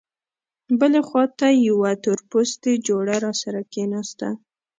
بلې 0.79 1.01
خوا 1.07 1.23
ته 1.39 1.47
یوه 1.67 1.91
تورپوستې 2.03 2.71
جوړه 2.87 3.15
راسره 3.25 3.61
کېناسته. 3.73 4.27